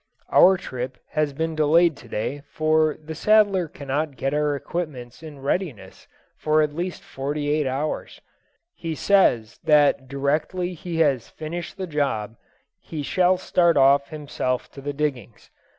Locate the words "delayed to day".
1.55-2.41